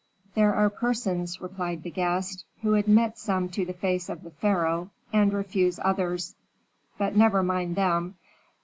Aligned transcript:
"There 0.33 0.55
are 0.55 0.71
persons," 0.71 1.39
replied 1.41 1.83
the 1.83 1.91
guest, 1.91 2.43
"who 2.63 2.73
admit 2.73 3.19
some 3.19 3.49
to 3.49 3.65
the 3.65 3.73
face 3.73 4.09
of 4.09 4.23
the 4.23 4.31
pharaoh 4.31 4.89
and 5.13 5.31
refuse 5.31 5.79
others 5.83 6.33
but 6.97 7.15
never 7.15 7.43
mind 7.43 7.75
them. 7.75 8.15